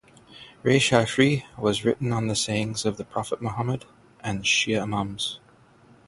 Reyshahri 0.63 1.43
has 1.63 1.85
written 1.85 2.11
on 2.11 2.25
the 2.27 2.35
sayings 2.35 2.85
of 2.85 2.97
the 2.97 3.05
prophet 3.05 3.39
Mohammad 3.39 3.85
and 4.21 4.41
Shia 4.41 4.81
Imams. 4.81 5.39